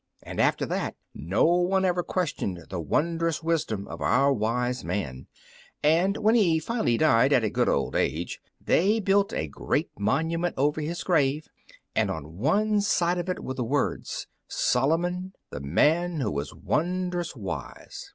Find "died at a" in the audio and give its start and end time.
6.97-7.51